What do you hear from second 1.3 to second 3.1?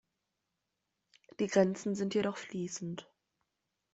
Die Grenzen sind jedoch fließend.